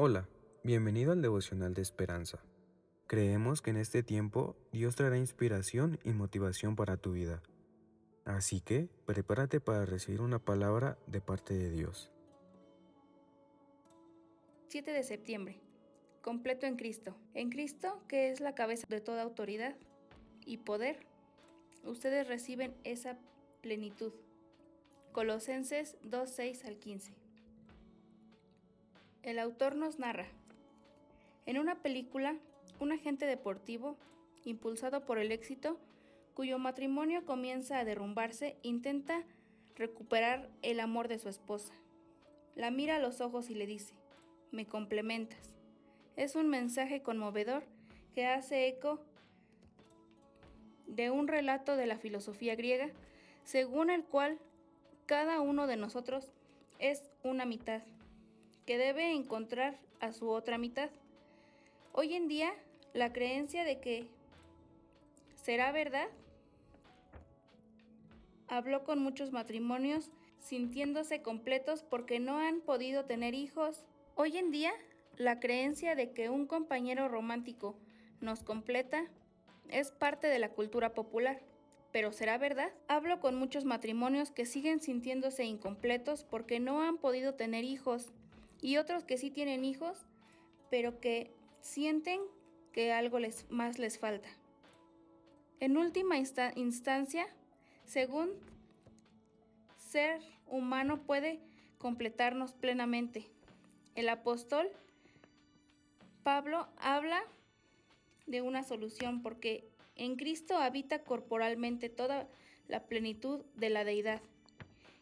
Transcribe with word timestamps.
Hola, 0.00 0.28
bienvenido 0.62 1.10
al 1.10 1.22
devocional 1.22 1.74
de 1.74 1.82
esperanza. 1.82 2.38
Creemos 3.08 3.62
que 3.62 3.70
en 3.70 3.78
este 3.78 4.04
tiempo 4.04 4.54
Dios 4.70 4.94
traerá 4.94 5.18
inspiración 5.18 5.98
y 6.04 6.10
motivación 6.10 6.76
para 6.76 6.98
tu 6.98 7.10
vida. 7.10 7.42
Así 8.24 8.60
que 8.60 8.88
prepárate 9.06 9.58
para 9.58 9.84
recibir 9.86 10.20
una 10.20 10.38
palabra 10.38 10.96
de 11.08 11.20
parte 11.20 11.54
de 11.54 11.70
Dios. 11.70 12.12
7 14.68 14.92
de 14.92 15.02
septiembre. 15.02 15.58
Completo 16.22 16.66
en 16.66 16.76
Cristo. 16.76 17.16
En 17.34 17.50
Cristo, 17.50 18.00
que 18.06 18.30
es 18.30 18.38
la 18.38 18.54
cabeza 18.54 18.86
de 18.88 19.00
toda 19.00 19.22
autoridad 19.24 19.74
y 20.46 20.58
poder, 20.58 21.08
ustedes 21.82 22.28
reciben 22.28 22.72
esa 22.84 23.18
plenitud. 23.62 24.12
Colosenses 25.10 25.96
2, 26.04 26.30
6 26.30 26.64
al 26.66 26.78
15. 26.78 27.27
El 29.22 29.38
autor 29.38 29.74
nos 29.74 29.98
narra. 29.98 30.26
En 31.44 31.58
una 31.58 31.82
película, 31.82 32.36
un 32.78 32.92
agente 32.92 33.26
deportivo, 33.26 33.96
impulsado 34.44 35.04
por 35.04 35.18
el 35.18 35.32
éxito, 35.32 35.78
cuyo 36.34 36.58
matrimonio 36.58 37.24
comienza 37.26 37.78
a 37.78 37.84
derrumbarse, 37.84 38.56
intenta 38.62 39.24
recuperar 39.74 40.48
el 40.62 40.78
amor 40.80 41.08
de 41.08 41.18
su 41.18 41.28
esposa. 41.28 41.74
La 42.54 42.70
mira 42.70 42.96
a 42.96 43.00
los 43.00 43.20
ojos 43.20 43.50
y 43.50 43.54
le 43.54 43.66
dice, 43.66 43.94
me 44.52 44.66
complementas. 44.66 45.54
Es 46.16 46.36
un 46.36 46.48
mensaje 46.48 47.02
conmovedor 47.02 47.64
que 48.14 48.26
hace 48.26 48.68
eco 48.68 49.00
de 50.86 51.10
un 51.10 51.28
relato 51.28 51.76
de 51.76 51.86
la 51.86 51.98
filosofía 51.98 52.54
griega, 52.56 52.90
según 53.44 53.90
el 53.90 54.04
cual 54.04 54.38
cada 55.06 55.40
uno 55.40 55.66
de 55.66 55.76
nosotros 55.76 56.32
es 56.78 57.02
una 57.22 57.44
mitad, 57.44 57.82
que 58.68 58.76
debe 58.76 59.14
encontrar 59.14 59.78
a 59.98 60.12
su 60.12 60.28
otra 60.28 60.58
mitad. 60.58 60.90
Hoy 61.94 62.12
en 62.12 62.28
día, 62.28 62.52
la 62.92 63.14
creencia 63.14 63.64
de 63.64 63.80
que 63.80 64.10
será 65.36 65.72
verdad 65.72 66.06
habló 68.46 68.84
con 68.84 68.98
muchos 68.98 69.32
matrimonios 69.32 70.10
sintiéndose 70.38 71.22
completos 71.22 71.82
porque 71.82 72.20
no 72.20 72.36
han 72.40 72.60
podido 72.60 73.06
tener 73.06 73.32
hijos. 73.32 73.86
Hoy 74.16 74.36
en 74.36 74.50
día, 74.50 74.74
la 75.16 75.40
creencia 75.40 75.94
de 75.94 76.12
que 76.12 76.28
un 76.28 76.46
compañero 76.46 77.08
romántico 77.08 77.74
nos 78.20 78.42
completa 78.42 79.06
es 79.70 79.92
parte 79.92 80.26
de 80.26 80.40
la 80.40 80.50
cultura 80.50 80.92
popular. 80.92 81.40
Pero 81.90 82.12
¿será 82.12 82.36
verdad? 82.36 82.70
Hablo 82.86 83.18
con 83.20 83.34
muchos 83.34 83.64
matrimonios 83.64 84.30
que 84.30 84.44
siguen 84.44 84.80
sintiéndose 84.80 85.44
incompletos 85.44 86.24
porque 86.24 86.60
no 86.60 86.82
han 86.82 86.98
podido 86.98 87.32
tener 87.32 87.64
hijos 87.64 88.12
y 88.60 88.76
otros 88.76 89.04
que 89.04 89.18
sí 89.18 89.30
tienen 89.30 89.64
hijos, 89.64 90.06
pero 90.70 91.00
que 91.00 91.32
sienten 91.60 92.20
que 92.72 92.92
algo 92.92 93.18
les, 93.18 93.50
más 93.50 93.78
les 93.78 93.98
falta. 93.98 94.28
En 95.60 95.76
última 95.76 96.16
instancia, 96.18 97.26
según 97.84 98.30
ser 99.76 100.20
humano 100.46 101.02
puede 101.02 101.40
completarnos 101.78 102.52
plenamente. 102.52 103.26
El 103.94 104.08
apóstol 104.08 104.68
Pablo 106.22 106.68
habla 106.76 107.22
de 108.26 108.42
una 108.42 108.62
solución 108.62 109.22
porque 109.22 109.68
en 109.96 110.16
Cristo 110.16 110.58
habita 110.58 111.02
corporalmente 111.02 111.88
toda 111.88 112.28
la 112.68 112.84
plenitud 112.86 113.44
de 113.56 113.70
la 113.70 113.84
deidad, 113.84 114.20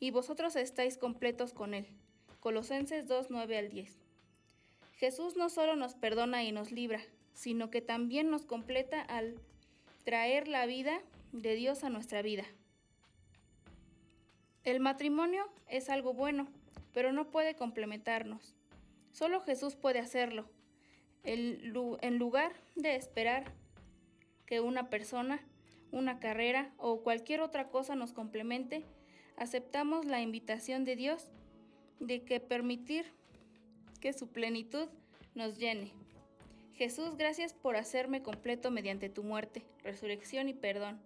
y 0.00 0.10
vosotros 0.10 0.56
estáis 0.56 0.96
completos 0.96 1.52
con 1.52 1.74
Él. 1.74 1.86
Colosenses 2.40 3.06
2, 3.06 3.26
9 3.28 3.58
al 3.58 3.68
10. 3.68 3.98
Jesús 4.96 5.36
no 5.36 5.50
solo 5.50 5.76
nos 5.76 5.94
perdona 5.94 6.42
y 6.42 6.52
nos 6.52 6.72
libra, 6.72 7.00
sino 7.34 7.70
que 7.70 7.82
también 7.82 8.30
nos 8.30 8.46
completa 8.46 9.02
al 9.02 9.34
traer 10.04 10.48
la 10.48 10.64
vida 10.64 11.02
de 11.32 11.54
Dios 11.54 11.84
a 11.84 11.90
nuestra 11.90 12.22
vida. 12.22 12.44
El 14.64 14.80
matrimonio 14.80 15.50
es 15.68 15.90
algo 15.90 16.14
bueno, 16.14 16.48
pero 16.94 17.12
no 17.12 17.30
puede 17.30 17.56
complementarnos. 17.56 18.54
Solo 19.12 19.40
Jesús 19.40 19.76
puede 19.76 19.98
hacerlo. 19.98 20.48
en 21.24 22.18
lugar 22.18 22.52
de 22.74 22.96
esperar 22.96 23.52
que 24.46 24.60
una 24.60 24.88
persona, 24.88 25.44
una 25.92 26.18
carrera 26.18 26.72
o 26.78 27.02
cualquier 27.02 27.42
otra 27.42 27.68
cosa 27.68 27.94
nos 27.94 28.14
complemente, 28.14 28.86
aceptamos 29.36 30.06
la 30.06 30.22
invitación 30.22 30.86
de 30.86 30.96
Dios 30.96 31.30
de 32.00 32.22
que 32.22 32.40
permitir 32.40 33.06
que 34.00 34.12
su 34.12 34.28
plenitud 34.28 34.88
nos 35.34 35.58
llene. 35.58 35.92
Jesús, 36.74 37.16
gracias 37.16 37.52
por 37.52 37.76
hacerme 37.76 38.22
completo 38.22 38.70
mediante 38.70 39.08
tu 39.08 39.22
muerte, 39.22 39.62
resurrección 39.84 40.48
y 40.48 40.54
perdón. 40.54 40.98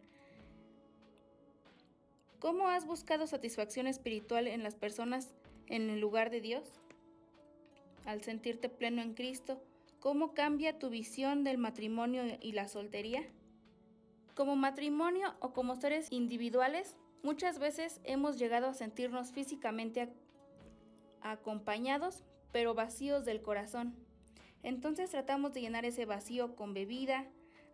¿Cómo 2.39 2.69
has 2.69 2.87
buscado 2.87 3.27
satisfacción 3.27 3.87
espiritual 3.87 4.47
en 4.47 4.63
las 4.63 4.77
personas 4.77 5.35
en 5.67 5.91
el 5.91 6.01
lugar 6.01 6.31
de 6.31 6.41
Dios? 6.41 6.81
Al 8.07 8.23
sentirte 8.23 8.69
pleno 8.69 9.03
en 9.03 9.15
Cristo, 9.15 9.61
¿Cómo 10.05 10.35
cambia 10.35 10.79
tu 10.79 10.91
visión 10.91 11.45
del 11.45 11.57
matrimonio 11.57 12.25
y 12.43 12.53
la 12.53 12.69
soltería? 12.69 13.23
Como 14.35 14.55
matrimonio 14.55 15.35
o 15.41 15.55
como 15.55 15.77
seres 15.77 16.13
individuales, 16.13 16.95
muchas 17.23 17.59
veces 17.59 18.03
hemos 18.05 18.39
llegado 18.39 18.67
a 18.67 18.75
sentirnos 18.75 19.33
físicamente 19.33 20.13
acompañados, 21.25 22.23
pero 22.53 22.75
vacíos 22.75 23.25
del 23.25 23.43
corazón. 23.43 23.97
Entonces 24.63 25.11
tratamos 25.11 25.53
de 25.53 25.63
llenar 25.63 25.85
ese 25.85 26.05
vacío 26.07 26.55
con 26.55 26.73
bebida, 26.73 27.27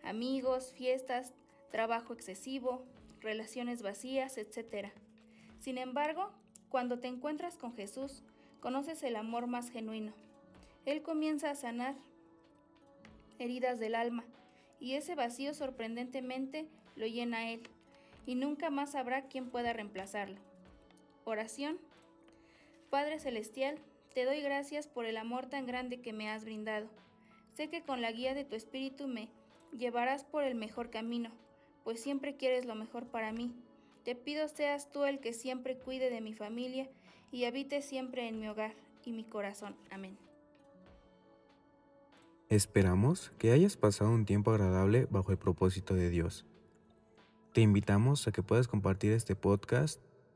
amigos, 0.02 0.72
fiestas, 0.72 1.34
trabajo 1.70 2.14
excesivo, 2.14 2.86
relaciones 3.20 3.82
vacías, 3.82 4.38
etc. 4.38 4.88
Sin 5.58 5.76
embargo, 5.76 6.30
cuando 6.70 6.98
te 6.98 7.08
encuentras 7.08 7.56
con 7.56 7.74
Jesús, 7.74 8.22
conoces 8.60 9.02
el 9.02 9.16
amor 9.16 9.46
más 9.46 9.70
genuino. 9.70 10.12
Él 10.86 11.02
comienza 11.02 11.50
a 11.50 11.54
sanar 11.56 11.94
heridas 13.38 13.78
del 13.78 13.94
alma, 13.94 14.24
y 14.78 14.94
ese 14.94 15.14
vacío 15.14 15.52
sorprendentemente 15.54 16.66
lo 16.96 17.06
llena 17.06 17.50
Él, 17.50 17.62
y 18.26 18.34
nunca 18.34 18.70
más 18.70 18.94
habrá 18.94 19.22
quien 19.22 19.50
pueda 19.50 19.72
reemplazarlo. 19.72 20.38
Oración. 21.24 21.78
Padre 22.90 23.20
Celestial, 23.20 23.78
te 24.14 24.24
doy 24.24 24.40
gracias 24.40 24.88
por 24.88 25.06
el 25.06 25.16
amor 25.16 25.46
tan 25.46 25.64
grande 25.64 26.00
que 26.00 26.12
me 26.12 26.28
has 26.28 26.44
brindado. 26.44 26.88
Sé 27.54 27.68
que 27.68 27.82
con 27.82 28.02
la 28.02 28.10
guía 28.10 28.34
de 28.34 28.44
tu 28.44 28.56
Espíritu 28.56 29.06
me 29.06 29.28
llevarás 29.72 30.24
por 30.24 30.42
el 30.42 30.56
mejor 30.56 30.90
camino, 30.90 31.30
pues 31.84 32.00
siempre 32.00 32.36
quieres 32.36 32.64
lo 32.64 32.74
mejor 32.74 33.06
para 33.06 33.30
mí. 33.30 33.54
Te 34.04 34.16
pido 34.16 34.48
seas 34.48 34.90
tú 34.90 35.04
el 35.04 35.20
que 35.20 35.32
siempre 35.32 35.76
cuide 35.76 36.10
de 36.10 36.20
mi 36.20 36.34
familia 36.34 36.88
y 37.30 37.44
habite 37.44 37.80
siempre 37.80 38.26
en 38.26 38.40
mi 38.40 38.48
hogar 38.48 38.74
y 39.04 39.12
mi 39.12 39.22
corazón. 39.22 39.76
Amén. 39.90 40.18
Esperamos 42.48 43.30
que 43.38 43.52
hayas 43.52 43.76
pasado 43.76 44.10
un 44.10 44.24
tiempo 44.24 44.50
agradable 44.50 45.06
bajo 45.10 45.30
el 45.30 45.38
propósito 45.38 45.94
de 45.94 46.10
Dios. 46.10 46.44
Te 47.52 47.60
invitamos 47.60 48.26
a 48.26 48.32
que 48.32 48.42
puedas 48.42 48.66
compartir 48.66 49.12
este 49.12 49.36
podcast 49.36 50.00